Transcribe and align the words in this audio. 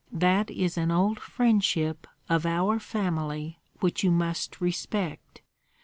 That 0.11 0.49
is 0.49 0.79
an 0.79 0.89
old 0.89 1.19
friendship 1.19 2.07
of 2.27 2.43
our 2.43 2.79
family 2.79 3.59
which 3.81 4.03
you 4.03 4.09
must 4.09 4.59
respect. 4.59 5.43